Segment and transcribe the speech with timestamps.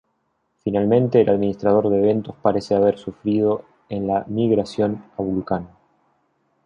[0.63, 5.67] Finalmente, el administrador de eventos parece haber sufrido en la migración a Vulcan.